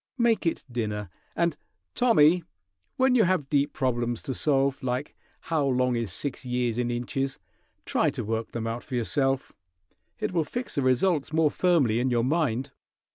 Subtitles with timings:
[0.17, 1.55] Make it dinner; and,
[1.93, 2.43] Tommy,
[2.97, 7.37] when you have deep problems to solve, like how long is six years in inches,
[7.85, 9.53] try to work them out for yourself.
[10.17, 12.71] It will fix the results more firmly in your mind."